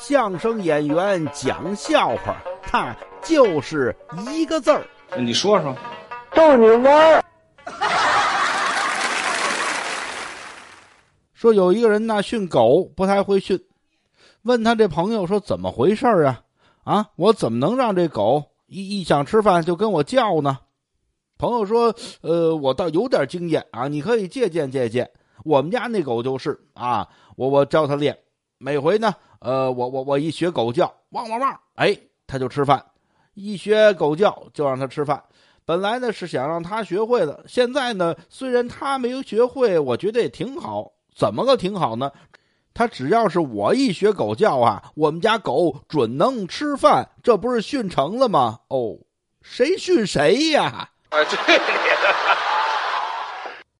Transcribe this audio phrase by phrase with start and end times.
[0.00, 3.94] 相声演员讲笑话，他就是
[4.32, 4.86] 一个字儿。
[5.18, 5.76] 你说说，
[6.32, 7.24] 逗你玩儿。
[11.34, 13.60] 说有一个人呢训狗不太会训，
[14.42, 16.42] 问他这朋友说怎么回事啊？
[16.84, 20.58] 啊，我怎么能让这狗一一想吃饭就跟我叫呢？
[21.38, 25.10] 朋友说，呃，我倒有点经验啊，你可以借鉴借鉴。
[25.44, 28.18] 我们家那狗就是啊，我我教它练，
[28.58, 31.96] 每回呢，呃，我我我一学狗叫，汪汪汪，哎，
[32.26, 32.84] 它就吃饭。
[33.34, 35.22] 一学狗叫就让它吃饭。
[35.64, 40.92] 本来呢是想让它学会的，现在呢虽然它没有学会，我觉得也挺好。
[41.14, 42.10] 怎么个挺好呢？
[42.74, 48.60] 他只要是我一学狗叫啊，我们家狗准能吃饭，这不是训成了吗？
[48.68, 48.98] 哦，
[49.42, 50.90] 谁训谁呀？
[51.10, 51.60] 哎，对。